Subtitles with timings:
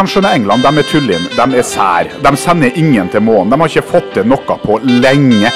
[0.00, 0.64] kan, skjønne England.
[0.64, 1.26] De er tullin.
[1.36, 2.08] De er sær.
[2.24, 3.52] De sender ingen til månen.
[3.52, 5.52] De har ikke fått til noe på lenge.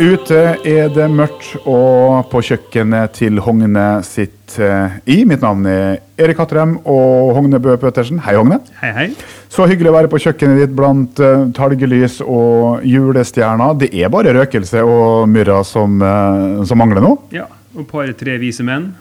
[0.00, 5.18] Ute er det mørkt, og på kjøkkenet til Hogne sitt eh, i.
[5.28, 8.22] Mitt navn er Erik Hattrem og Hogne Bø Pøtersen.
[8.24, 8.62] Hei, Hogne.
[8.80, 9.04] Hei, hei.
[9.52, 13.76] Så hyggelig å være på kjøkkenet ditt blant uh, talgelys og julestjerner.
[13.82, 17.12] Det er bare røkelse og myrra som, uh, som mangler nå.
[17.36, 18.94] Ja, og par-tre vise menn.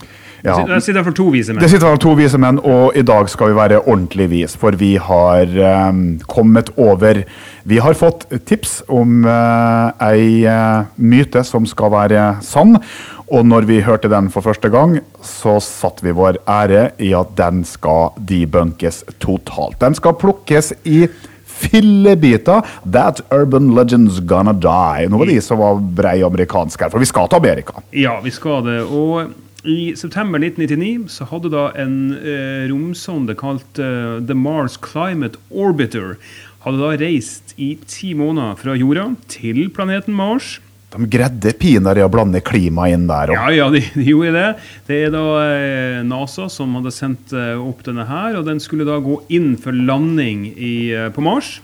[0.44, 0.56] Ja.
[0.68, 1.62] Det sitter for to vise menn.
[1.64, 4.78] Det sitter vel to vise menn, og i dag skal vi være ordentlig vis, for
[4.80, 5.52] vi har
[5.90, 7.24] um, kommet over
[7.70, 12.80] Vi har fått tips om uh, ei uh, myte som skal være sann.
[13.30, 17.36] Og når vi hørte den for første gang, så satte vi vår ære i at
[17.38, 19.78] den skal debunkes totalt.
[19.84, 21.04] Den skal plukkes i
[21.60, 22.66] fillebiter.
[22.90, 25.10] That urban legend's gonna die.
[25.12, 27.84] Nå var de som var brei amerikansk her, for vi skal til Amerika.
[27.94, 28.80] Ja, vi skal det.
[28.88, 29.30] Og
[29.68, 36.16] i september 1999 så hadde da en eh, romsonde kalt eh, The Mars Climate Orbiter
[36.64, 40.58] hadde da reist i ti måneder fra jorda til planeten Mars.
[40.90, 43.36] De greide pinadø å blande klima inn der.
[43.36, 44.48] Ja, ja, de, de, gjorde det.
[44.88, 48.88] Det er da eh, NASA som hadde sendt eh, opp denne her, og den skulle
[48.88, 51.60] da gå inn for landing i, eh, på Mars.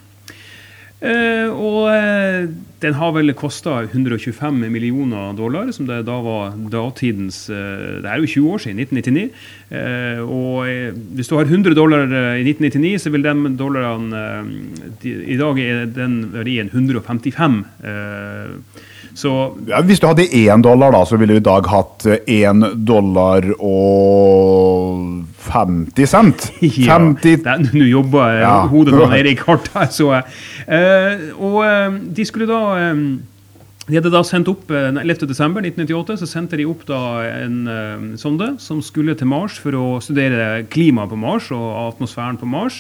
[1.04, 2.46] Eh, og eh,
[2.80, 8.24] den har vel kosta 125 millioner dollar, som det da var datidens eh, Det er
[8.24, 9.26] jo 20 år siden, 1999.
[9.76, 10.64] Eh, og
[11.18, 12.08] hvis du har 100 dollar
[12.40, 14.24] i 1999, så vil de dollarene
[15.04, 17.62] I dag er den verdien 155.
[19.16, 19.32] så
[19.68, 23.52] ja, Hvis du hadde én dollar, da, så ville du i dag hatt én dollar
[23.60, 26.50] og 50 cent.
[26.62, 28.58] 50 ja, Nå jobber ja.
[28.72, 30.36] hodet til Eirik hardt her, så jeg.
[30.66, 33.08] Uh, og uh, de skulle da um,
[33.86, 39.14] de hadde da sendt opp, 11.12.1998 så sendte de opp da en sonde som skulle
[39.14, 42.80] til Mars for å studere klimaet på Mars og atmosfæren på Mars.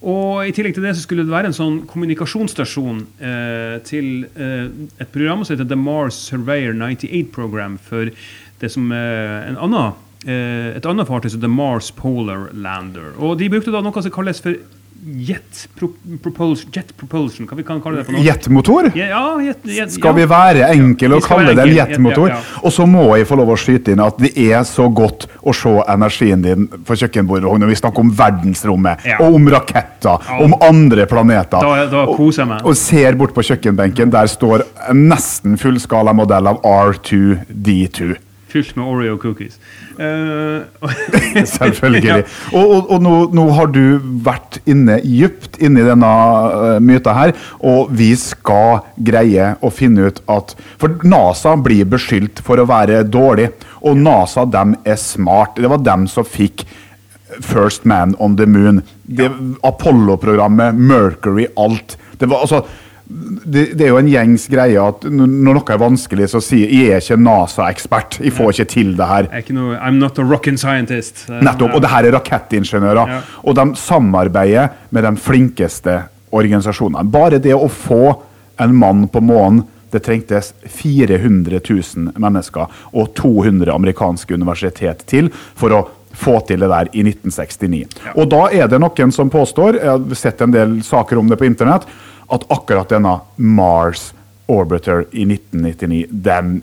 [0.00, 4.70] Og I tillegg til det så skulle det være en sånn kommunikasjonsstasjon eh, til eh,
[4.96, 8.08] et program som heter The Mars Surveyor 98 Program for
[8.62, 13.14] det som eh, en annen Eh, et annet fartøy som The Mars Polar Lander.
[13.18, 14.58] Og De brukte da noe som kalles for
[15.00, 15.68] jet,
[16.22, 17.46] propulsion, jet propulsion.
[17.48, 18.24] Hva vi kan kalle det for noe?
[18.24, 18.90] Jetmotor?
[18.98, 22.32] Ja, jet, jet, Skal vi være enkle og kalle det en jetmotor?
[22.34, 22.40] Ja.
[22.60, 25.54] Og så må jeg få lov å skyte inn at det er så godt å
[25.56, 31.06] se energien din på kjøkkenbordet når vi snakker om verdensrommet, og om raketter, om andre
[31.10, 31.64] planeter.
[31.64, 32.64] Da, da koser jeg meg.
[32.64, 38.16] Og, og ser bort på kjøkkenbenken, der står en nesten fullskala modell av R2D2.
[38.50, 39.58] Fylt med Oreo cookies.
[39.94, 40.66] Uh,
[41.58, 42.04] Selvfølgelig.
[42.08, 42.16] ja.
[42.52, 47.34] Og, og, og nå, nå, har du vært inne dypt inni denne uh, myta her,
[47.62, 53.02] og vi skal greie å finne ut at For NASA blir beskyldt for å være
[53.06, 53.50] dårlig,
[53.80, 55.60] og NASA dem er smart.
[55.60, 56.66] Det var dem som fikk
[57.40, 58.82] First Man on the Moon.
[59.06, 59.30] Ja.
[59.62, 61.98] Apollo-programmet, Mercury, alt.
[62.18, 62.64] Det var altså
[63.10, 66.94] det, det, er jo en gjengs greie at når noe er vanskelig, så sier jeg
[66.94, 68.20] er ikke NASA-ekspert.
[68.22, 69.28] Jeg får ikke til det her.
[69.56, 71.26] Noe, I'm not a rocket scientist.
[71.30, 71.74] Nettopp.
[71.74, 73.14] Og det her er rakettingeniører.
[73.16, 73.20] Ja.
[73.42, 75.98] Og de samarbeider med de flinkeste
[76.30, 77.10] organisasjonene.
[77.10, 78.04] Bare det å få
[78.60, 85.74] en mann på månen det trengtes 400 000 mennesker og 200 amerikanske universitet til for
[85.74, 85.80] å
[86.20, 87.80] få til det der i 1969.
[88.04, 88.14] Ja.
[88.18, 91.38] Og da er det noen som påstår, jeg har sett en del saker om det
[91.40, 91.86] på internett,
[92.34, 94.10] at akkurat denne Mars
[94.50, 96.60] Orbiter i 1999, den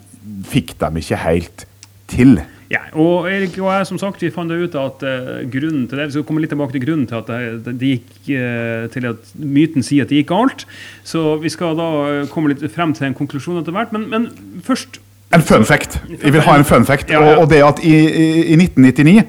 [0.48, 1.66] fikk de ikke helt
[2.12, 2.38] til.
[2.68, 6.10] Ja, og Erik og jeg som sagt, vi fant ut at uh, grunnen til det,
[6.10, 7.30] vi skal komme litt tilbake til grunnen til at
[7.64, 10.66] det, det gikk, uh, til at myten sier at det gikk galt.
[11.08, 11.90] Så vi skal da
[12.32, 13.96] komme litt frem til en konklusjon etter hvert.
[13.96, 15.00] Men, men først
[15.36, 15.98] En fun fact.
[16.08, 17.10] Jeg vil ha en fun fact.
[17.12, 17.36] Ja, ja.
[17.36, 19.26] Og, og, det at i, i, i 1999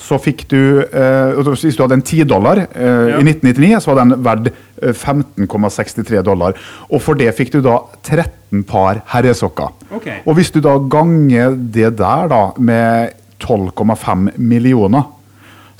[0.00, 3.18] så fikk du uh, Hvis du hadde en 10 dollar eh, ja.
[3.20, 6.58] i 1999, så var den verdt 15,63 eh, dollar.
[6.90, 9.72] Og for det fikk du da 13 par herresokker.
[10.00, 10.20] Okay.
[10.26, 15.08] Og hvis du da ganger det der da med 12,5 millioner,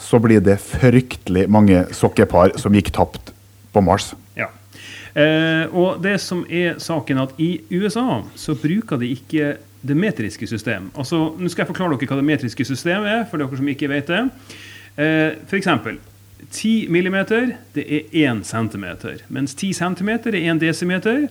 [0.01, 3.35] så blir det fryktelig mange sokkepar som gikk tapt
[3.73, 4.15] på Mars.
[4.39, 4.49] Ja.
[5.15, 10.47] Eh, og det som er saken, at i USA så bruker de ikke det metriske
[10.47, 10.91] system.
[10.97, 13.89] Altså, nå skal jeg forklare dere hva det metriske system er, for dere som ikke
[13.93, 14.23] vet det.
[15.01, 15.69] Eh, F.eks.
[16.53, 21.29] 10 millimeter det er 1 centimeter, mens 10 centimeter er 1 desimeter.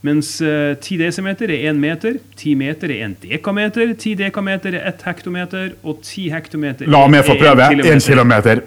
[0.00, 4.86] Mens uh, 10 desimeter er 1 meter, 10 meter er 1 dekameter, 10 dekameter er
[4.94, 6.96] 1 hektometer, og 10 hektometer er 1 km.
[6.96, 7.66] La meg få prøve.
[7.84, 8.62] 1 kilometer.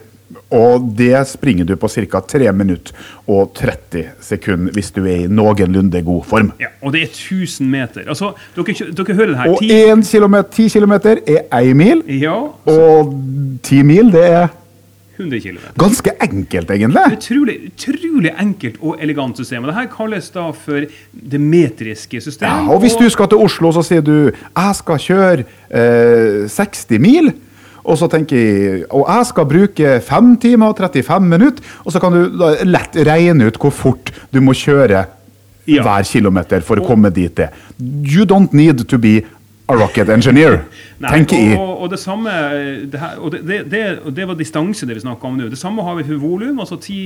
[0.54, 2.22] Og det springer du på ca.
[2.30, 2.94] 3 minutter
[3.28, 6.52] og 30 sekunder hvis du er i noenlunde god form.
[6.62, 8.06] Ja, Og det er 1000 meter.
[8.08, 9.50] Altså, dere, dere hører det her.
[9.50, 13.14] Og 10 kilometer, 10 km er 1 mil, ja, og
[13.64, 14.48] 10 mil det er
[15.24, 15.64] 100 km.
[15.80, 17.06] Ganske enkelt, egentlig.
[17.18, 19.64] Utrolig, utrolig enkelt og elegant system.
[19.64, 20.86] Og det her kalles da for
[21.34, 22.68] det metriske systemet.
[22.68, 27.00] Ja, og hvis du skal til Oslo, så sier du 'jeg skal kjøre eh, 60
[27.00, 27.34] mil'.
[27.84, 31.64] Og så tenker jeg, og jeg skal bruke 5 timer og 35 minutter.
[31.86, 35.06] Og så kan du da lett regne ut hvor fort du må kjøre
[35.66, 35.82] Ja.
[35.84, 37.34] hver kilometer for å komme dit.
[37.36, 37.50] det.
[37.80, 39.22] You don't need to be
[39.66, 40.58] a rocket engineer,
[41.00, 41.56] Nei, tenker jeg.
[41.56, 42.32] og, og det samme
[42.92, 43.84] det, her, og det, det,
[44.16, 45.48] det, var distanse det vi snakka om nå.
[45.52, 46.60] Det samme har vi for volum.
[46.60, 46.98] Altså 10,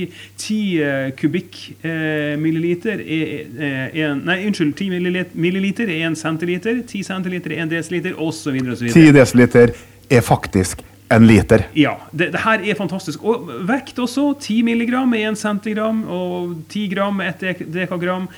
[0.42, 4.74] 10 eh, kubikk eh, milliliter er, er en, Nei, unnskyld.
[4.74, 6.82] 10 milliliter, milliliter er 1 centiliter.
[6.82, 8.58] 10 centiliter er 1 desiliter, osv.
[8.90, 9.74] 10 desiliter
[10.10, 11.64] er faktisk en liter.
[11.78, 13.22] Ja, det, det her er fantastisk.
[13.24, 14.32] Og vekt også.
[14.40, 18.28] 10 milligram er 1 centigram, og 10 gram er 1 dek dekagram.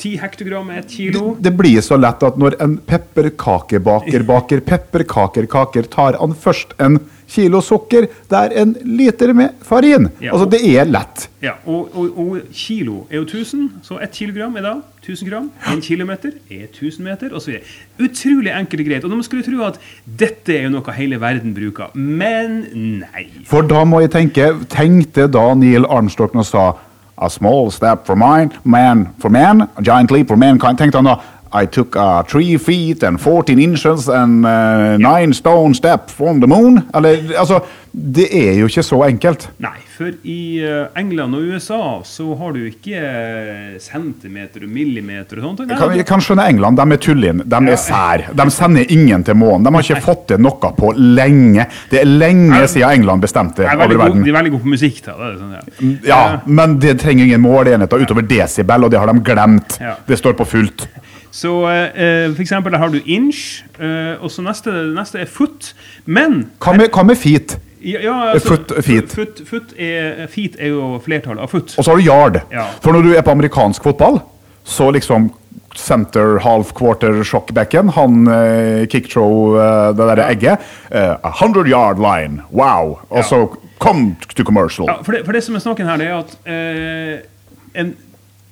[0.00, 1.34] 10 hektogram er 1 kilo.
[1.40, 6.98] Det blir så lett at når en pepperkakebaker baker pepperkakerkaker, tar han først en
[7.32, 10.10] kilo sukker, der en liter med farin.
[10.20, 10.32] Ja.
[10.34, 11.28] Altså, det er lett.
[11.42, 15.48] Ja, og, og, og kilo er jo 1000, så 1 kilogram er da 1000 gram.
[15.72, 17.58] 1 kilometer er 1000 meter, osv.
[18.02, 19.08] Utrolig enkelt og greit.
[19.08, 22.62] Og man skulle tro at dette er jo noe hele verden bruker, men
[23.02, 23.26] nei.
[23.48, 26.70] For da må jeg tenke, tenkte da Neil Armstrong og sa
[27.18, 30.78] A small step for mine, man for man, a giant leap for mankind.
[30.78, 31.20] Tenkte han da
[31.54, 36.46] I took uh, three feet and 14 inches and uh, nine stone step from the
[36.46, 36.82] moon.
[36.94, 37.60] Eller, altså,
[37.92, 39.50] det er jo ikke så enkelt.
[39.60, 45.36] Nei, for i eh, England og USA så har du ikke eh, centimeter og millimeter
[45.42, 45.60] og sånt.
[45.68, 48.24] Nei, kan, jeg kan skjønne England, de er tullin, de er sær.
[48.38, 49.66] De sender ingen til månen.
[49.68, 51.68] De har ikke fått til noe på lenge.
[51.92, 54.22] Det er lenge siden England bestemte er over verden.
[54.22, 55.04] God, de er veldig gode på musikk.
[55.04, 55.18] da.
[55.20, 55.92] Det sånn, ja.
[56.08, 59.76] Ja, men det trenger ingen måleenheter utover desibel, og det har de glemt.
[59.84, 59.98] Ja.
[60.08, 60.88] Det står på fullt.
[61.32, 65.70] Så eh, for eksempel der har du inch, eh, og så neste, neste er foot.
[66.04, 67.54] Men Hva med, hva med feet?
[67.82, 69.10] ja, ja, Foot, feet.
[69.16, 71.72] Foot, foot er, feet er jo flertallet av foot.
[71.78, 72.36] Og så har du yard.
[72.52, 72.66] Ja.
[72.84, 74.20] For når du er på amerikansk fotball,
[74.62, 75.30] så liksom
[75.74, 80.68] center, half quarter, shockbacken, han eh, kickthrow, eh, det derre egget.
[80.92, 82.42] eh, a hundred yard line.
[82.52, 82.98] Wow!
[83.08, 83.22] Og Ja.
[83.22, 83.40] så
[83.80, 84.86] come to commercial.
[84.86, 87.18] Ja, for, det, for det som er snakken her, det er at eh,
[87.80, 87.94] en,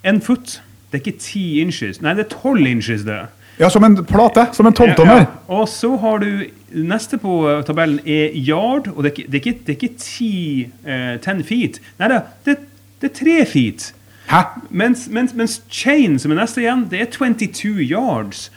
[0.02, 2.00] en foot det er ikke 10 inches.
[2.02, 3.20] Nei, det er 12 inches, det.
[3.60, 4.46] Ja, som en plate.
[4.52, 5.16] Som en tolvtommer.
[5.16, 9.30] Ja, Og så har du Neste på eh, tabellen er yard, og det er ikke,
[9.32, 11.80] det er ikke, det er ikke 10, eh, 10 feet.
[11.98, 12.54] Nei da, det,
[13.02, 13.88] det er 3 feet.
[14.30, 14.44] Hæ?
[14.70, 18.52] Mens, mens, mens chain, som er neste igjen, det er 22 yards.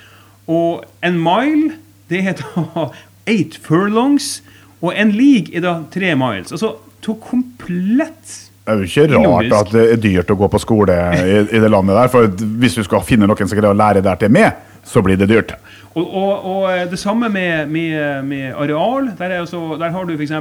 [0.45, 1.74] Og en mile,
[2.09, 2.85] det er da
[3.25, 4.44] 8 furlongs.
[4.81, 6.51] Og en league er da 3 miles.
[6.51, 10.60] Altså to komplett Det er jo ikke rart at det er dyrt å gå på
[10.63, 12.12] skole i, i det landet der.
[12.13, 12.30] For
[12.62, 15.27] hvis du skal finne noen som greier å lære der til med, så blir det
[15.31, 15.51] dyrt.
[15.94, 19.10] Og, og, og eh, det samme med, med, med areal.
[19.19, 20.31] Der, er altså, der har du f.eks.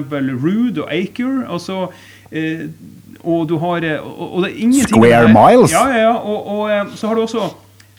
[0.43, 1.33] rood og acre.
[1.51, 1.89] Altså,
[2.31, 2.69] eh,
[3.23, 5.75] og du har eh, og, og det er ingenting Square der- miles?
[5.75, 6.15] Ja, ja, ja.
[6.23, 7.51] Og, eh, så har du også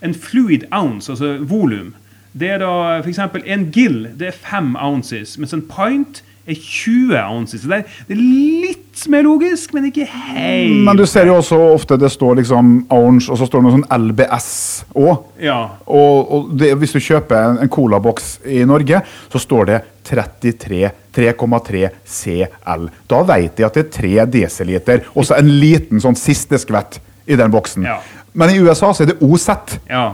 [0.03, 1.93] en fluid ounce, altså volum.
[2.33, 2.71] Det er da
[3.03, 3.19] f.eks.
[3.45, 7.61] en gill, det er 5 ounces, mens en pint er 20 ounces.
[7.67, 11.57] Det er, det er litt mer logisk, men ikke helt Men du ser jo også
[11.73, 14.49] ofte det står liksom orange, og så står det noe sånn LBS
[14.95, 15.23] òg.
[15.43, 15.57] Ja.
[15.87, 19.79] Og, og det, hvis du kjøper en, en colaboks i Norge, så står det
[20.09, 22.87] 33 3,3 CL.
[23.07, 26.99] Da vet de at det er 3 desiliter, og så en liten sånn siste skvett
[27.29, 27.85] i den boksen.
[27.87, 27.99] Ja.
[28.33, 29.49] Men i USA så er det OZ.
[29.89, 30.11] ja.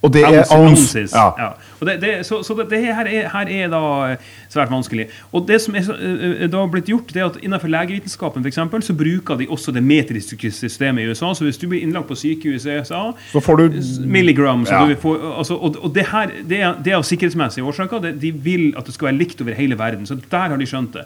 [0.00, 0.98] Og det er Ounce- ounce.
[0.98, 1.12] ounces.
[1.12, 1.50] Ja.
[1.86, 3.80] Det, det, så så det, det her, er, her er da
[4.12, 4.16] eh,
[4.52, 5.06] svært vanskelig.
[5.32, 8.82] Og det som er eh, da blitt gjort, det er at innenfor legevitenskapen for eksempel,
[8.82, 11.32] så bruker de også det metriske systemet i USA.
[11.34, 14.66] Så hvis du blir innlagt på sykehus i USA Så får du Milligram.
[14.66, 14.86] Så Ja.
[14.88, 18.10] du får, altså, og og det, her, det, er, det er av sikkerhetsmessige årsaker.
[18.20, 20.06] De vil at det skal være likt over hele verden.
[20.06, 21.04] Så der har de skjønt det.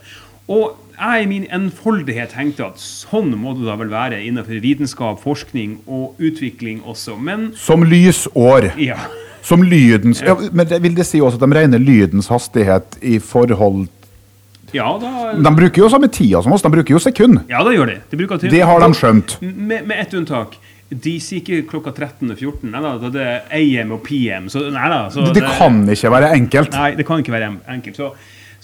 [0.48, 5.22] Og jeg i min enfoldighet tenkte at sånn må det da vel være innenfor vitenskap,
[5.22, 7.16] forskning og utvikling også.
[7.16, 8.72] Men Som lysår.
[8.78, 8.98] ja.
[9.44, 13.18] Som lydens ja, Men det vil det si også at de regner lydens hastighet i
[13.20, 13.86] forhold
[14.74, 17.44] Ja, da, De bruker jo samme tida som oss, de bruker jo sekund.
[17.50, 17.98] ja, det gjør de.
[18.10, 19.36] de bruker Det har de skjønt.
[19.42, 20.56] Med, med ett unntak.
[20.90, 22.70] De sier ikke klokka 13 og 14.
[22.72, 24.48] Nei da, det er AM og PM.
[24.52, 26.74] Så, nei da, så Det kan ikke være enkelt.
[26.74, 28.00] Nei, det kan ikke være enkelt.
[28.00, 28.10] Så,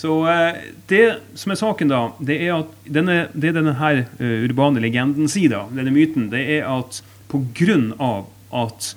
[0.00, 0.58] så eh,
[0.90, 1.04] det
[1.38, 5.54] som er saken, da, det er at denne, det denne her eh, urbane legenden sier,
[5.54, 8.26] da, denne myten, det er at på grunn av
[8.66, 8.92] at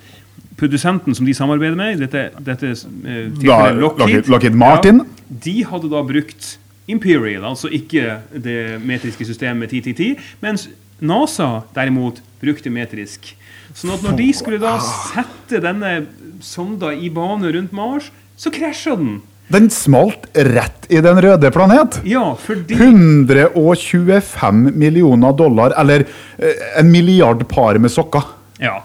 [0.64, 5.04] produsenten som de samarbeider med, dette, dette eh, tilfellet Lockheed, Lockheed- Martin.
[5.04, 6.56] Ja, de hadde da brukt
[6.92, 10.66] Imperial, altså ikke det metriske systemet 1010, mens
[11.04, 13.30] NASA derimot brukte metrisk.
[13.74, 15.94] Sånn at når de skulle da sette denne
[16.44, 19.22] sonda i bane rundt Mars, så krasja den.
[19.54, 22.02] Den smalt rett i Den røde planet.
[22.08, 26.06] Ja, fordi 125 millioner dollar, eller
[26.38, 28.24] eh, en milliard par med sokker.
[28.62, 28.82] Ja.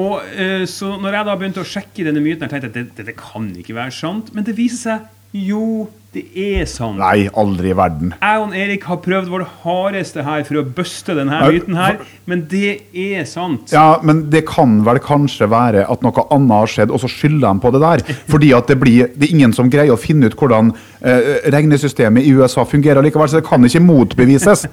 [0.00, 3.16] Og eh, så når jeg da begynte å sjekke denne myten, jeg tenkte at dette
[3.18, 6.98] kan ikke være sant, men det viser seg jo, det er sant.
[6.98, 8.08] Nei, aldri i verden.
[8.18, 12.42] Jeg og Erik har prøvd vårt hardeste her for å buste denne myten her, men
[12.50, 13.70] det er sant.
[13.70, 17.46] Ja, men det kan vel kanskje være at noe annet har skjedd, og så skylder
[17.46, 18.02] de på det der.
[18.32, 22.26] Fordi at det, blir, det er ingen som greier å finne ut hvordan eh, regnesystemet
[22.26, 24.66] i USA fungerer likevel, så det kan ikke motbevises.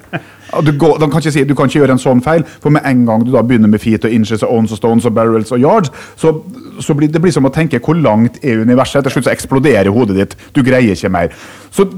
[0.64, 2.82] Du, går, de kan ikke si, du kan ikke gjøre en sånn feil, for med
[2.88, 5.54] en gang du da begynner med feet og inches og ons og stones og barrels
[5.54, 6.34] og yards, så,
[6.80, 9.04] så blir det blir som å tenke hvor langt er universet?
[9.06, 10.36] Til slutt så eksploderer hodet ditt.
[10.56, 11.34] Du greier ikke mer.
[11.74, 11.88] Så,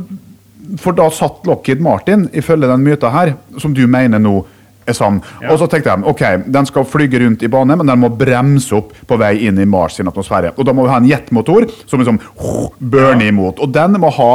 [0.81, 4.41] for da satt Lockheed Martin, ifølge den myta her, som du mener nå
[4.89, 5.21] er sann.
[5.43, 5.53] Ja.
[5.53, 8.75] Og så tenkte de ok, den skal flyge rundt i bane, men den må bremse
[8.79, 10.55] opp på vei inn i Mars sin atmosfære.
[10.57, 12.21] Og da må vi ha en jetmotor som liksom
[12.79, 13.63] burner imot.
[13.63, 14.33] Og den må ha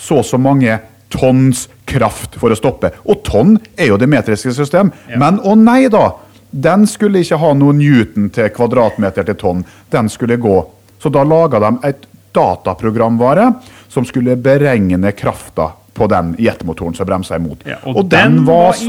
[0.00, 0.78] så og så mange
[1.10, 2.92] tonns kraft for å stoppe.
[3.04, 4.92] Og tonn er jo det metriske system.
[5.10, 5.20] Ja.
[5.20, 6.10] Men å nei da!
[6.50, 9.64] Den skulle ikke ha noe newton til kvadratmeter til tonn.
[9.90, 10.56] Den skulle gå.
[11.02, 13.52] Så da laga de et dataprogramvare
[13.88, 17.64] som skulle beregne krafta på den jetmotoren som bremsa imot.
[17.66, 18.84] Ja, og, den, var, i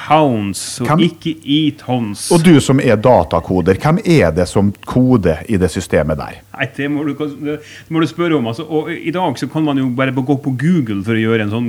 [0.00, 1.02] pounds, og hvem?
[1.06, 2.28] ikke i tons.
[2.34, 6.38] Og du som er datakoder, hvem er det som koder i det systemet der?
[6.56, 7.58] Nei, det må, du, det
[7.92, 8.48] må du spørre om.
[8.50, 8.64] Altså.
[8.64, 11.52] Og I dag så kan man jo bare gå på Google for å gjøre en
[11.52, 11.68] sånn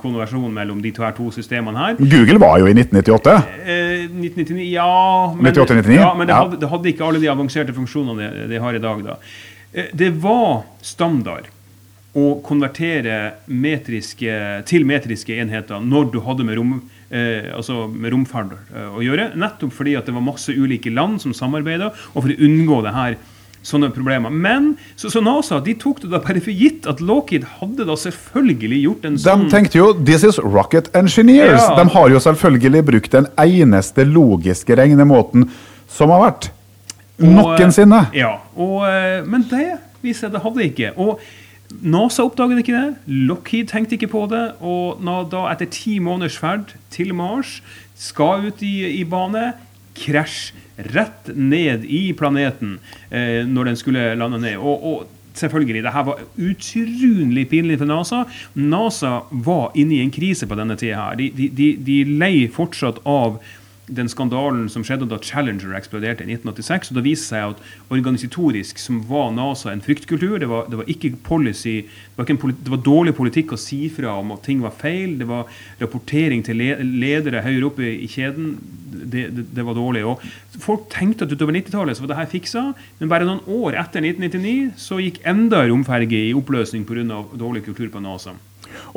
[0.00, 2.00] konversjon mellom de to, her to systemene her.
[2.00, 3.36] Google var jo i 1998.
[3.64, 4.88] Eh, 1999, ja
[5.36, 6.00] men, 98, 99?
[6.00, 6.38] ja, men det.
[6.38, 9.04] Hadde, det hadde ikke alle de avanserte funksjonene det, det har i dag.
[9.06, 9.20] da.
[9.72, 11.48] Eh, det var standard
[12.18, 14.36] å konvertere metriske,
[14.68, 16.78] til metriske enheter når du hadde med, rom,
[17.10, 19.32] eh, altså med romferd eh, å gjøre.
[19.38, 22.94] Nettopp fordi at det var masse ulike land som samarbeida, og for å unngå det
[22.96, 23.18] her
[23.68, 24.32] sånne problemer.
[24.32, 27.96] Men så, så NASA de tok det da bare for gitt at Lockheed hadde da
[27.98, 31.64] selvfølgelig gjort en sånn De tenkte jo 'this is rocket engineers'.
[31.64, 31.74] Ja.
[31.80, 35.50] De har jo selvfølgelig brukt den eneste logiske regnemåten
[35.88, 36.50] som har vært.
[37.18, 38.06] Noensinne.
[38.14, 40.92] Ja, og, eh, men det viser seg det hadde ikke.
[40.96, 41.18] Og
[41.82, 42.94] NASA oppdaget ikke det.
[43.28, 44.44] Lockheed tenkte ikke på det.
[44.64, 47.58] Og da etter ti måneders ferd til Mars
[47.98, 49.52] skal ut i, i bane,
[49.98, 50.54] krasj
[50.94, 52.76] rett ned i planeten
[53.10, 54.56] eh, når den skulle lande ned.
[54.62, 58.24] Og, og selvfølgelig, det her var utrolig pinlig for NASA.
[58.54, 61.18] NASA var inne i en krise på denne tida her.
[61.18, 63.40] De, de, de, de lei fortsatt av
[63.88, 66.90] den skandalen som skjedde da Challenger eksploderte i 1986.
[66.90, 70.38] og Da viste seg at organisatorisk som var NASA en fryktkultur.
[70.42, 73.80] Det var, det var ikke policy, det var, politi det var dårlig politikk å si
[73.92, 75.16] fra om at ting var feil.
[75.20, 75.48] Det var
[75.80, 78.56] rapportering til ledere høyere oppe i kjeden.
[78.88, 80.04] Det, det, det var dårlig.
[80.08, 80.22] og
[80.58, 82.66] Folk tenkte at utover 90-tallet så var det her fiksa,
[82.98, 87.24] men bare noen år etter 1999 så gikk enda en romferge i oppløsning pga.
[87.38, 88.34] dårlig kultur på NASA.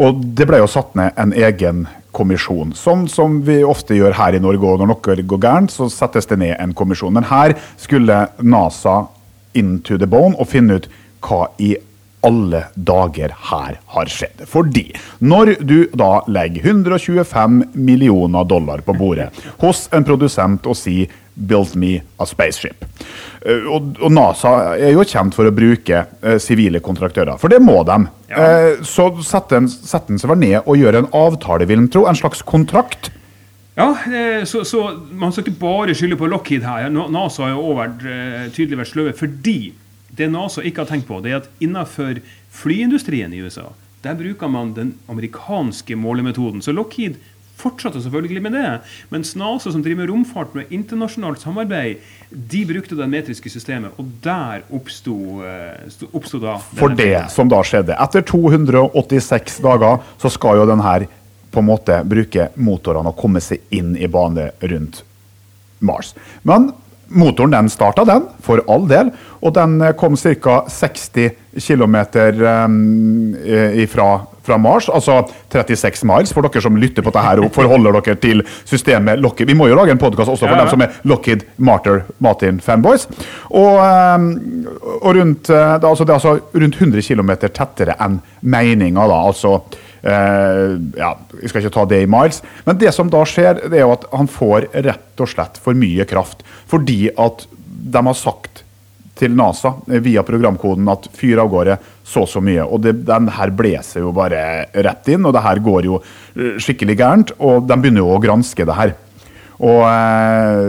[0.02, 1.86] Og det ble jo satt ned en egen
[2.16, 2.74] kommisjon.
[2.76, 4.68] Sånn som vi ofte gjør her i Norge.
[4.68, 7.14] Og når noe går gærent, så settes det ned en kommisjon.
[7.16, 9.06] Men her skulle NASA
[9.58, 11.76] into the bone og finne ut hva i
[12.26, 14.44] alle dager her har skjedd.
[14.50, 14.92] Fordi
[15.26, 19.32] når du da legger 125 millioner dollar på bordet
[19.64, 21.10] hos en produsent og sier
[21.48, 22.86] 'build me a spaceship'.
[23.46, 27.62] Eh, Og, og NASA er jo kjent for å bruke eh, sivile kontraktører, for det
[27.62, 27.98] må de.
[28.30, 28.38] Ja.
[28.38, 31.90] Eh, så setter en, setter en seg vel ned og gjør en avtale, vil en
[31.90, 32.06] tro.
[32.08, 33.12] En slags kontrakt.
[33.76, 33.96] Ja,
[34.46, 34.82] så, så
[35.16, 36.90] man skal ikke bare skylde på Lockheed her.
[36.92, 38.04] NASA har jo også vært,
[38.54, 39.14] tydelig vært sløve.
[39.18, 39.74] Fordi
[40.18, 42.20] det NASA ikke har tenkt på, det er at innenfor
[42.52, 43.70] flyindustrien i USA,
[44.04, 46.62] der bruker man den amerikanske målemetoden.
[46.62, 47.16] Så Lockheed
[47.62, 48.72] fortsatte selvfølgelig med det.
[49.14, 53.96] Mens NASA, som driver med romfart med internasjonalt samarbeid, de brukte det metriske systemet.
[54.02, 55.16] Og der oppsto,
[55.46, 57.30] eh, oppsto da For det feilen.
[57.30, 57.96] som da skjedde.
[57.96, 61.08] Etter 286 dager så skal jo den her
[61.52, 65.04] på en måte bruke motorene og komme seg inn i bane rundt
[65.80, 66.14] Mars.
[66.44, 66.72] Men
[67.12, 69.12] motoren den starta, den, for all del.
[69.42, 70.62] Og den eh, kom ca.
[70.70, 71.98] 60 km
[73.92, 74.08] fra,
[74.46, 75.20] fra Mars, altså
[75.54, 79.52] 36 miles, for dere som lytter på dette her og forholder dere til systemet Lockheed.
[79.52, 83.08] Vi må jo lage en podkast også for Ja, dem som er Lockheed Martin-fanboys.
[83.50, 84.28] Og, eh,
[85.02, 89.08] og rundt, eh, det, er altså, det er altså rundt 100 km tettere enn meninga,
[89.08, 89.24] da.
[89.32, 89.62] Altså
[90.02, 92.42] Uh, Ja, Vi skal ikke ta det i miles.
[92.66, 95.78] Men det som da skjer, det er jo at han får rett og slett for
[95.78, 96.42] mye kraft.
[96.72, 98.64] Fordi at de har sagt
[99.22, 99.74] til NASA
[100.04, 101.78] via programkoden at fyr av gårde
[102.12, 102.66] så så mye.
[102.66, 104.42] Og det, den her blåser jo bare
[104.74, 106.02] rett inn, og det her går jo
[106.34, 107.36] skikkelig gærent.
[107.40, 108.94] Og de begynner jo å granske det her.
[109.62, 110.68] Og eh,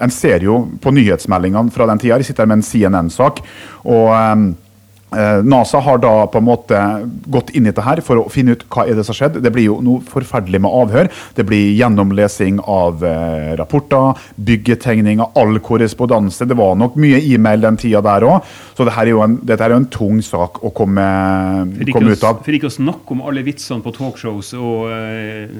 [0.00, 3.42] en ser jo på nyhetsmeldingene fra den tida, jeg sitter med en CNN-sak.
[3.84, 4.69] og eh, Eh,
[5.10, 6.80] NASA har da på en måte
[7.26, 9.40] gått inn i dette her for å finne ut hva er det som har skjedd.
[9.42, 11.10] Det blir jo noe forferdelig med avhør.
[11.34, 16.46] Det blir gjennomlesing av eh, rapporter, byggetegninger, all korrespondanse.
[16.46, 18.46] Det var nok mye e-mail den tida der òg.
[18.76, 21.06] Så dette er, en, dette er jo en tung sak å komme,
[21.92, 22.42] komme ut av.
[22.46, 25.58] For ikke å snakke om alle vitsene på talkshows og uh,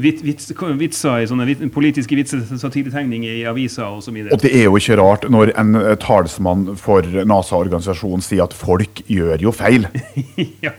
[0.00, 4.16] vit, vits, vitser sånne vit, politiske vitser, satiretegninger i aviser osv.
[4.24, 8.69] Og, og det er jo ikke rart når en talsmann for NASA-organisasjonen sier at folk
[8.78, 9.86] gjør jo feil.
[10.66, 10.72] ja.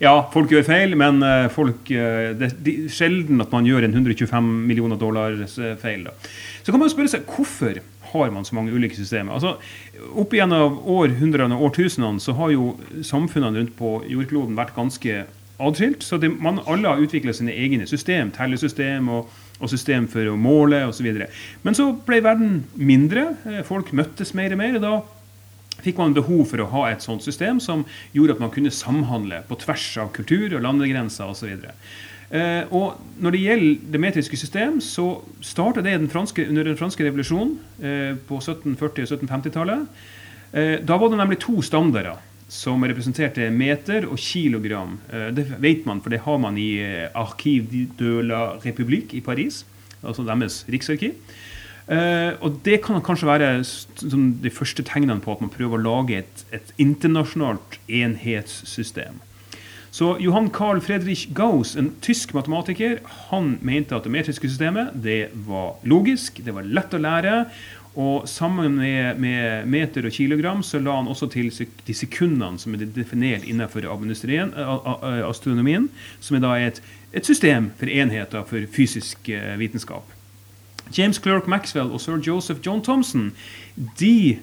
[0.00, 0.12] ja.
[0.32, 4.50] folk gjør feil, men eh, folk, eh, det er sjelden at man gjør en 125
[4.68, 6.06] millioner dollars eh, feil.
[6.08, 6.14] Da.
[6.64, 9.36] Så kan man spørre seg hvorfor har man så mange ulike systemer.
[9.36, 9.56] Altså,
[10.18, 12.72] Opp gjennom århundrene og årtusenene så har jo
[13.06, 15.22] samfunnene rundt på jordkloden vært ganske
[15.60, 16.02] adskilt.
[16.02, 20.38] Så det, man alle har utvikla sine egne system, tellesystem og, og system for å
[20.40, 21.06] måle osv.
[21.62, 23.28] Men så ble verden mindre.
[23.68, 24.80] Folk møttes mer og mer.
[24.82, 24.98] da
[25.84, 29.42] fikk man behov for å ha et sånt system som gjorde at man kunne samhandle
[29.48, 31.68] på tvers av kultur og landegrenser osv.
[32.30, 36.78] Eh, og når det gjelder det metriske system, så starta det den franske, under den
[36.78, 40.02] franske revolusjonen eh, på 1740- og 1750-tallet.
[40.54, 44.96] Eh, da var det nemlig to standarder som representerte meter og kilogram.
[45.06, 46.82] Det vet man, for det har man i
[47.14, 49.60] Archive de la République i Paris,
[50.02, 51.14] altså deres riksarkiv.
[51.90, 53.48] Uh, og det kan kanskje være
[54.44, 59.18] de første tegnene på at man prøver å lage et, et internasjonalt enhetssystem.
[59.90, 63.00] Så Johan Carl Fredrich Gauss, en tysk matematiker,
[63.32, 67.34] han mente at det metriske systemet det var logisk, det var lett å lære.
[67.98, 72.76] Og sammen med, med meter og kilogram så la han også til de sekundene som
[72.76, 75.90] er definert innenfor astronomien,
[76.22, 76.78] som er da et,
[77.10, 80.19] et system for enheter for fysisk eh, vitenskap.
[80.96, 83.30] James Clerk Maxwell og sir Joseph John Thompson
[84.00, 84.38] de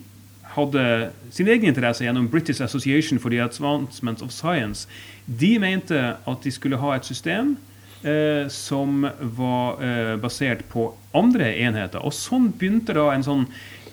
[0.58, 4.88] hadde sin egen interesse gjennom British Association for the Advancement of Science.
[5.26, 7.56] De mente at de skulle ha et system
[8.04, 9.06] eh, som
[9.38, 12.02] var eh, basert på andre enheter.
[12.02, 13.46] Og sånn begynte da en sånn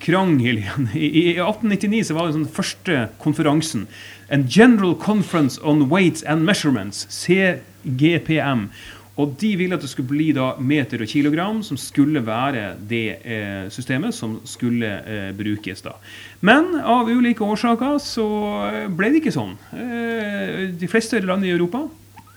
[0.05, 0.89] krangel igjen.
[0.95, 3.87] I, I, 1899 så var det den sånn første konferansen.
[4.33, 8.69] En General Conference on Weights and Measurements, CGPM.
[9.15, 13.05] Og de ville at det skulle bli da meter og kilogram, som skulle være det
[13.23, 15.85] eh, systemet som skulle eh, brukes.
[15.87, 15.95] da.
[16.43, 18.27] Men av ulike årsaker så
[18.73, 19.55] eh, ble det ikke sånn.
[19.71, 21.85] Eh, de fleste land i Europa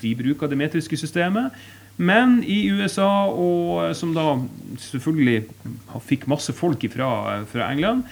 [0.02, 1.56] de bruker det metriske systemet.
[1.98, 4.36] Men i USA, og som da
[4.78, 5.48] selvfølgelig
[6.06, 8.06] fikk masse folk fra, fra England,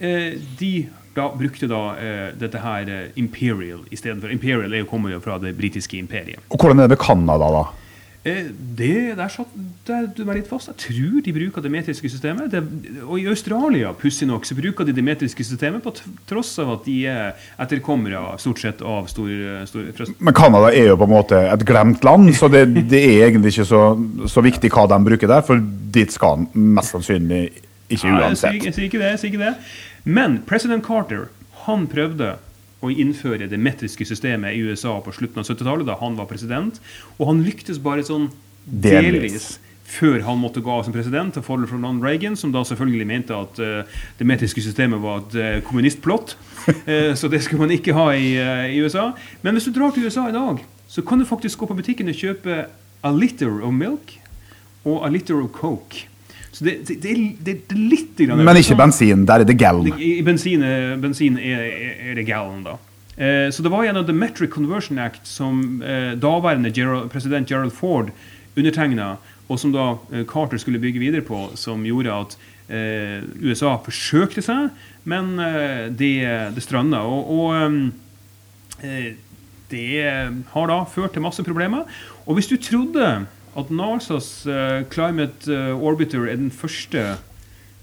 [0.00, 2.88] eh, de da brukte da eh, dette her
[3.20, 4.32] Imperial istedenfor.
[4.32, 6.40] Imperial er jo kommer jo fra det britiske imperiet.
[6.48, 7.64] Og Hvordan er det med Canada, da?
[8.22, 9.52] Eh, det, der satt
[9.88, 10.68] du meg litt fast.
[10.68, 12.50] Jeg tror de bruker det metriske systemet.
[12.52, 12.60] Det,
[13.06, 15.94] og i Australia pussig nok, så bruker de det metriske systemet på
[16.28, 19.30] tross av at de er etterkommere stort sett av stor,
[19.70, 23.30] stor Men Canada er jo på en måte et glemt land, så det, det er
[23.30, 23.82] egentlig ikke så,
[24.28, 25.46] så, viktig hva de bruker der.
[25.46, 25.64] For
[25.96, 27.46] dit skal han mest sannsynlig
[27.88, 28.52] ikke uansett.
[28.52, 29.54] Nei, jeg, sier, ikke det, jeg sier ikke det.
[30.04, 31.30] Men president Carter
[31.64, 32.34] han prøvde
[32.80, 36.80] å innføre det metriske systemet i USA på slutten av 70-tallet, da han var president.
[37.18, 38.30] Og han lyktes bare sånn
[38.64, 39.58] delvis.
[39.90, 43.08] Før han måtte gå av som president til fordel for Ronald Reagan, som da selvfølgelig
[43.10, 46.36] mente at uh, det metriske systemet var et uh, kommunistplott.
[46.86, 48.36] uh, så det skulle man ikke ha i,
[48.70, 49.10] i, USA.
[49.42, 52.10] Men hvis du drar til USA i dag, så kan du faktisk gå på butikken
[52.10, 52.62] og kjøpe
[53.02, 54.14] a liter of milk
[54.86, 56.06] og a liter of coke.
[56.52, 56.98] Så det, det,
[57.44, 59.24] det, det er litt grann, Men ikke bensin.
[59.28, 59.92] Der er det gallon.
[59.94, 60.64] I bensin,
[61.02, 61.66] bensin er,
[62.10, 62.76] er, det gallon, da.
[63.16, 67.74] Eh, så det var gjennom The Metric Conversion Act som eh, daværende Gerald, president Gerald
[67.76, 68.10] Ford
[68.56, 69.14] undertegna,
[69.48, 72.36] og som da eh, Carter skulle bygge videre på, som gjorde at
[72.70, 74.70] eh, USA forsøkte seg,
[75.10, 76.14] men eh, det,
[76.56, 77.02] det stranda.
[77.06, 79.12] Og, og eh,
[79.70, 79.90] det
[80.50, 81.86] har da ført til masse problemer.
[82.26, 83.04] Og hvis du trodde
[83.60, 87.18] at NASAs uh, Climate uh, Orbiter er den første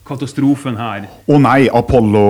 [0.08, 1.08] katastrofen her.
[1.28, 2.28] Å oh nei, Apollo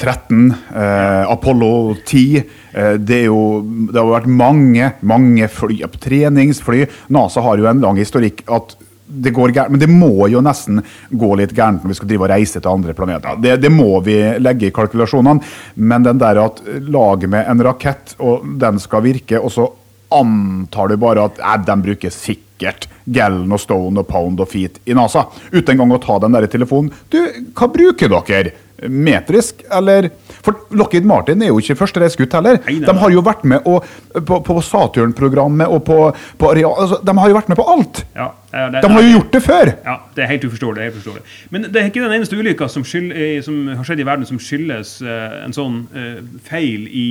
[0.00, 1.72] 13, eh, Apollo
[2.08, 3.40] 10 eh, det, jo,
[3.90, 6.86] det, har vært mange mange fly, treningsfly.
[7.12, 8.76] NASA har jo en lang historikk at
[9.12, 12.24] det går gærent, men det må jo nesten gå litt gærent når vi skal drive
[12.24, 13.36] og reise til andre planeter.
[13.44, 15.52] Det, det må vi legge i kalkulasjonene.
[15.84, 19.68] Men den der at laget med en rakett, og den skal virke, og så
[20.12, 22.51] antar du bare at eh, den brukes sikkert
[23.06, 25.26] gallon og stone og pound og feet i NASA.
[25.52, 26.92] Uten engang å ta den der telefonen.
[27.12, 27.18] Du,
[27.56, 28.52] hva bruker dere?
[28.88, 30.10] metrisk, eller
[30.42, 32.58] For Lockheed Martin er jo ikke førstereisgutt heller.
[32.66, 32.86] Nei, nei.
[32.88, 33.84] De har jo vært med og,
[34.26, 35.98] på, på Saturn-programmet og på,
[36.40, 38.00] på Areal altså, De har jo vært med på alt!
[38.16, 39.70] Ja, det- De har jo gjort det før!
[39.86, 40.82] Ja, det er helt uforståelig.
[40.82, 41.22] helt uforståelig.
[41.54, 42.82] Men det er ikke den eneste ulykka som,
[43.14, 46.18] eh, som har skjedd i verden som skyldes eh, en sånn eh,
[46.50, 47.06] feil i,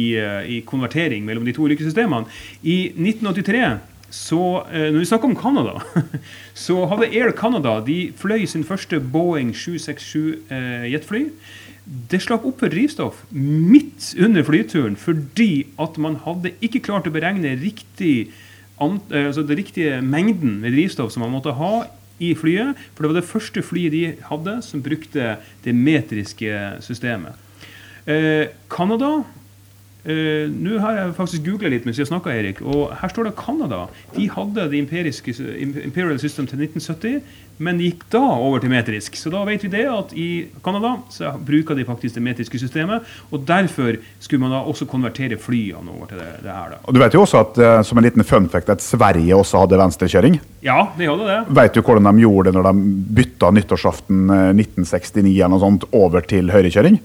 [0.58, 2.28] i konvertering mellom de to ulykkessystemene.
[2.68, 3.64] I 1983
[4.12, 5.80] så, eh, Når vi snakker om Canada,
[6.54, 11.24] så hadde Air Canada de fløy sin første Boeing 767 eh, jetfly.
[12.12, 17.13] Det slapp opp for drivstoff midt under flyturen fordi at man hadde ikke klart å
[17.15, 21.88] beregne riktig eh, altså det riktige mengden med drivstoff som man måtte ha
[22.21, 22.76] i flyet.
[22.93, 27.47] For det var det første flyet de hadde som brukte det metriske systemet.
[28.67, 29.21] Canada
[30.02, 32.64] Nå har jeg faktisk googla litt mens jeg snakka, Erik.
[32.66, 33.84] Og her står det Canada.
[34.16, 37.22] De hadde det imperiske, Imperial System til 1970,
[37.62, 39.16] men gikk da over til metrisk.
[39.20, 40.28] Så da vet vi det at i
[40.66, 43.06] Canada så bruker de faktisk det metriske systemet.
[43.30, 46.74] Og derfor skulle man da også konvertere flyene over til det, det her.
[46.74, 46.80] da.
[46.82, 49.62] Og du vet jo også at, eh, som en liten fun fact, at Sverige også
[49.62, 50.40] hadde venstrekjøring.
[50.66, 51.40] Ja, de hadde det.
[51.62, 55.86] Vet du hvordan de gjorde det når de bytta nyttårsaften eh, 1969 eller noe sånt
[55.94, 56.98] over til høyrekjøring?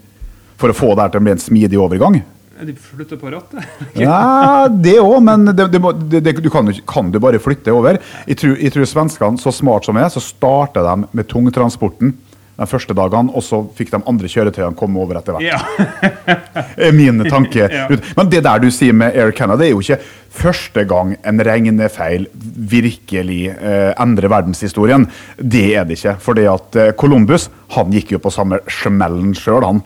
[0.57, 2.17] For å få det til å bli en smidig overgang?
[2.65, 3.63] De flytter på rattet.
[4.01, 7.99] Ja, det òg, men det, det, må- det, du kan, kan du bare flytte over?
[8.27, 12.15] Jeg tror, jeg tror svenskene, så smart som er, så starter de med tungtransporten
[12.57, 15.45] de første dagene, og så fikk de andre kjøretøyene komme over etter hvert.
[15.45, 16.91] Ja.
[16.97, 17.67] min tanke.
[17.69, 17.85] Ja.
[18.17, 19.99] Men det der du sier med Air Canada, det er jo ikke
[20.37, 22.27] første gang en regnefeil
[22.73, 25.07] virkelig eh, endrer verdenshistorien.
[25.37, 26.17] Det er det ikke.
[26.21, 29.83] Fordi at eh, Columbus han gikk jo på samme smellen sjøl, han.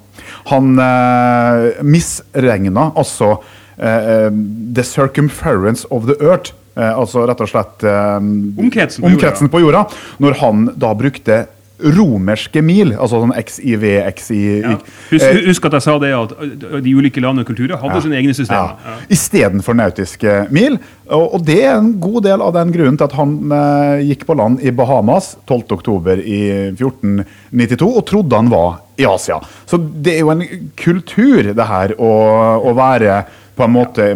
[0.51, 3.35] Han eh, misregna altså
[3.77, 4.27] eh, eh,
[4.75, 6.55] the circumference of the earth.
[6.75, 9.15] Eh, altså rett og slett eh, Omkretsen på jorda.
[9.17, 9.85] omkretsen på jorda.
[10.23, 11.43] Når han da brukte
[11.97, 13.85] romerske mil, altså sånn XIV,
[14.17, 14.75] XI Ja.
[15.11, 16.33] Husk, husk at jeg sa det at
[16.85, 18.77] de ulike landene og kulturer hadde sine egne systemer.
[18.85, 18.95] ja.
[19.11, 20.77] Istedenfor nautiske mil.
[21.11, 24.25] Og, og det er en god del av den grunnen til at han eh, gikk
[24.29, 26.21] på land i Bahamas 12.10.
[26.23, 26.39] i
[26.77, 29.39] 1492 og trodde han var i Asia.
[29.67, 30.43] Så det er jo en
[30.79, 32.11] kultur, det her, å,
[32.69, 33.23] å være
[33.55, 34.07] på en måte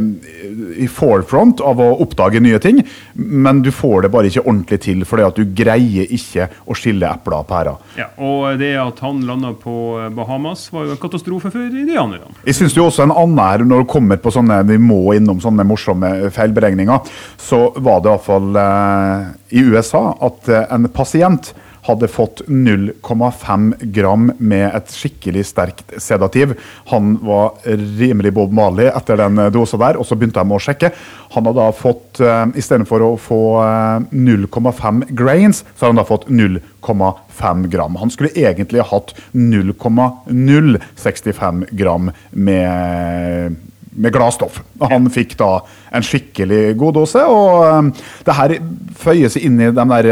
[0.77, 2.81] i forefront av å oppdage nye ting,
[3.13, 7.09] men du får det bare ikke ordentlig til fordi at du greier ikke å skille
[7.09, 7.81] epler og pærer.
[7.99, 9.75] Ja, og det at han landa på
[10.15, 12.31] Bahamas, var jo en katastrofe for indianerne.
[12.47, 15.41] Jeg syns jo også en annen her, når det kommer på sånne vi må innom
[15.43, 21.53] sånne morsomme feilberegninger, så var det iallfall eh, i USA at eh, en pasient
[21.85, 26.55] hadde fått 0,5 gram med et skikkelig sterkt sedativ.
[26.89, 27.51] Han var
[27.99, 30.89] rimelig Bob Marley etter den eh, dosa der, og så begynte de å sjekke.
[31.35, 36.09] Han hadde da fått, eh, istedenfor å få eh, 0,5 grains, så har han da
[36.09, 37.95] fått 0,5 gram.
[38.01, 43.55] Han skulle egentlig ha hatt 0,065 gram med
[43.95, 44.59] med gladstoff.
[44.91, 45.63] Han fikk da
[45.95, 47.95] en skikkelig god dose, og um,
[48.27, 48.59] det her
[48.99, 50.03] føyer seg inn i de der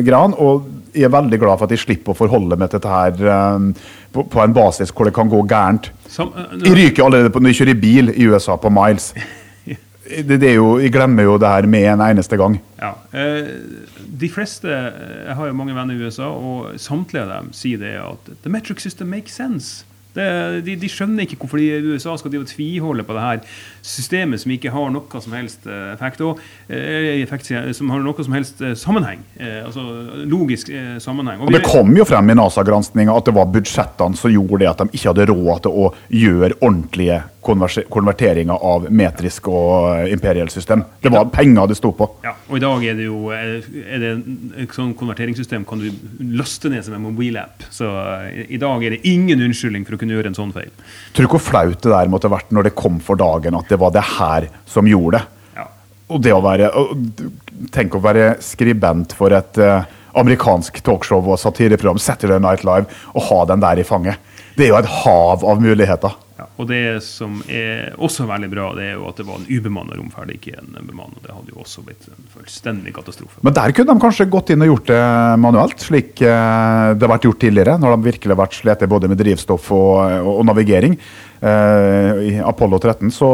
[0.00, 0.32] greiene.
[0.40, 0.64] Og
[0.98, 3.72] jeg er veldig glad for at jeg slipper å forholde meg til dette her um,
[4.14, 5.90] på, på en basis hvor det kan gå gærent.
[6.10, 9.12] Som, uh, Jeg ryker allerede på, når jeg kjører bil i USA på miles.
[10.08, 12.54] Det, det er jo, jeg glemmer jo det her med en eneste gang.
[12.80, 12.94] Ja.
[13.12, 17.82] uh, de fleste Jeg har jo mange venner i USA, og samtlige av dem sier
[17.82, 19.84] det at the metric system makes sense.
[20.18, 20.28] Det,
[20.66, 23.42] de, de skjønner ikke hvorfor de USA skal de tviholde på det her
[23.88, 28.26] systemet som ikke har noe som helst eh, effekt, og, eh, effekt som har noe
[28.26, 29.22] som helst eh, sammenheng.
[29.38, 29.84] Altså
[30.28, 30.70] logisk
[31.02, 31.42] sammenheng.
[31.44, 34.84] Og Det kom jo frem i NASA-granskinga at det var budsjettene som gjorde det at
[34.84, 40.82] de ikke hadde råd til å gjøre ordentlige konverteringer av metrisk og imperielt system.
[41.00, 42.08] Det var penger det sto på.
[42.26, 44.10] Ja, og i dag er det jo er det
[44.64, 45.88] et sånn konverteringssystem kan du
[46.36, 47.64] laste ned som en mobilapp.
[47.72, 47.88] Så
[48.48, 50.70] i dag er det ingen unnskyldning for å kunne gjøre en sånn feil.
[51.14, 53.68] Tror du hvor flaut det der måtte ha vært når det kom for dagen at
[53.70, 55.24] det var det her som gjorde det?
[55.60, 55.66] Ja.
[56.08, 56.70] Og det å være
[57.74, 63.26] Tenk å være skribent for et eh, amerikansk talkshow og satireprogram, Saturday Night Live, og
[63.28, 64.22] ha den der i fanget.
[64.54, 66.14] Det er jo et hav av muligheter.
[66.58, 69.94] Og det som er også veldig bra, det er jo at det var en ubemanna
[69.94, 71.20] romferd, ikke en bemanna.
[71.22, 73.38] Det hadde jo også blitt en fullstendig katastrofe.
[73.46, 75.02] Men der kunne de kanskje gått inn og gjort det
[75.38, 79.10] manuelt, slik eh, det har vært gjort tidligere, når de virkelig har vært slitt både
[79.12, 80.98] med drivstoff og, og, navigering.
[81.38, 83.30] Eh, I Apollo 13 så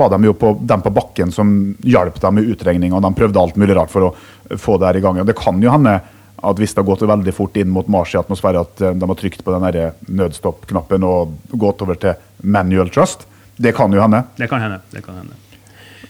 [0.00, 1.52] var de jo på, dem på bakken som
[1.84, 5.02] hjalp dem med utregning, og de prøvde alt mulig rart for å få det her
[5.02, 5.20] i gang.
[5.20, 5.98] Og det kan jo hende
[6.42, 9.10] at hvis det har gått veldig fort inn mot Mars i atmosfære, at eh, de
[9.12, 13.26] har trykt på den nødstopp-knappen og gått over til manual trust.
[13.60, 14.24] Det kan jo hende.
[14.40, 14.80] Det kan hende.
[14.94, 15.36] det kan hende.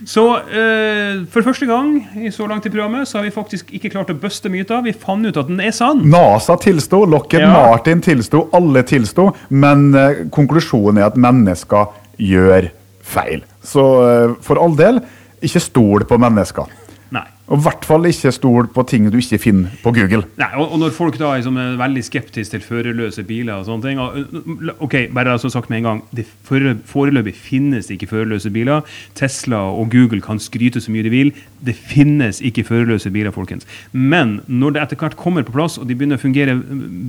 [0.09, 3.91] Så eh, for første gang i så langt i programmet så har vi faktisk ikke
[3.93, 4.81] klart å buste myter.
[4.87, 6.07] Vi fant ut at den er sann.
[6.09, 7.51] NASA tilsto, Lockheed ja.
[7.53, 9.29] Martin tilsto, alle tilsto.
[9.53, 11.91] Men eh, konklusjonen er at mennesker
[12.21, 12.71] gjør
[13.05, 13.45] feil.
[13.67, 15.03] Så eh, for all del,
[15.45, 16.80] ikke stol på mennesker.
[17.51, 20.23] Og i hvert fall ikke stol på ting du ikke finner på Google.
[20.39, 23.89] Nei, og, og når folk da liksom er veldig skeptiske til førerløse biler og sånne
[23.89, 28.87] ting og, Ok, bare altså sagt med en gang, det foreløpig finnes ikke førerløse biler.
[29.19, 31.33] Tesla og Google kan skryte så mye de vil.
[31.67, 33.67] Det finnes ikke førerløse biler, folkens.
[33.93, 36.55] Men når det etter hvert kommer på plass, og de begynner å fungere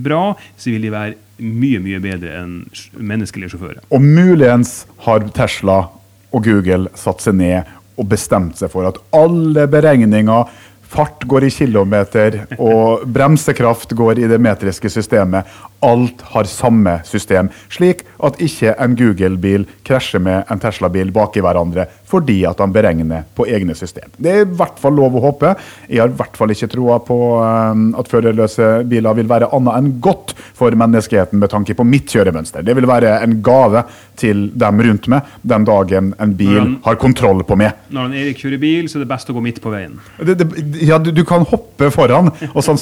[0.04, 0.22] bra,
[0.58, 2.56] så vil de være mye, mye bedre enn
[2.98, 3.82] menneskelige sjåfører.
[3.94, 5.84] Og muligens har Tesla
[6.32, 10.52] og Google satt seg ned og bestemt seg for at alle beregninger
[10.92, 15.48] Fart går i kilometer, og bremsekraft går i det metriske systemet.
[15.82, 21.88] Alt har samme system, slik at ikke en Google-bil krasjer med en Tesla-bil baki hverandre
[22.12, 24.10] fordi at han beregner på egne system.
[24.20, 25.54] Det er i hvert fall lov å håpe.
[25.88, 29.78] Jeg har i hvert fall ikke troa på um, at førerløse biler vil være annet
[29.78, 32.66] enn godt for menneskeheten med tanke på mitt kjøremønster.
[32.66, 33.86] Det vil være en gave
[34.20, 37.80] til dem rundt meg den dagen en bil han, har kontroll på meg.
[37.88, 39.96] Når han Erik kjører bil, så er det best å gå midt på veien.
[40.20, 40.48] Det, det,
[40.84, 42.28] ja, du, du, kan hoppe foran.
[42.52, 42.80] Og sånn,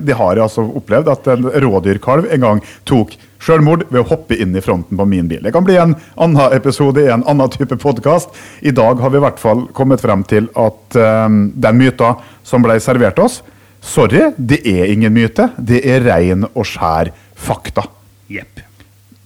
[0.00, 4.36] det har jeg altså opplevd, at en rådyrkalv en gang tok selvmord ved å hoppe
[4.36, 5.42] inn i fronten på min bil.
[5.44, 8.34] Det kan bli en annen episode i en annen type podkast.
[8.60, 12.14] I dag har vi i hvert fall kommet frem til at um, den myta
[12.46, 13.40] som ble servert oss
[13.80, 15.46] Sorry, det er ingen myte.
[15.56, 17.86] Det er rein og skjær fakta.
[18.28, 18.60] Jepp.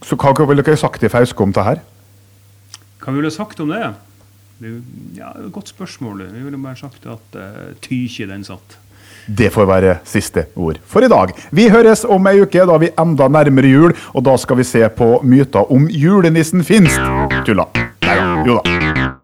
[0.04, 1.80] Så hva ville dere sagt i Fauske om det her?
[3.02, 3.82] Hva ville vi sagt om det?
[4.60, 4.78] Det er
[5.18, 6.22] ja, et godt spørsmål.
[6.30, 8.78] Vi ville bare sagt at uh, tykje den satt.
[9.26, 11.32] Det får være siste ord for i dag.
[11.50, 13.96] Vi høres om ei uke, da vi enda nærmere jul.
[14.12, 17.00] Og da skal vi se på myter om julenissen finst.
[17.46, 17.68] Tulla.
[18.04, 18.18] Nei.
[18.44, 19.23] Jo da.